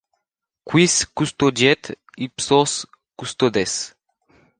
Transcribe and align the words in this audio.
Quis 0.69 0.93
custodiet 1.19 1.83
ipsos 2.27 2.73
custodes? 3.19 3.73